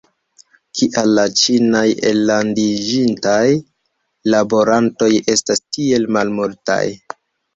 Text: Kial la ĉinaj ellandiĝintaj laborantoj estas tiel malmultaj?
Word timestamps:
Kial 0.77 1.09
la 1.17 1.23
ĉinaj 1.41 1.81
ellandiĝintaj 2.11 3.43
laborantoj 4.35 5.11
estas 5.35 5.61
tiel 5.77 6.09
malmultaj? 6.17 6.83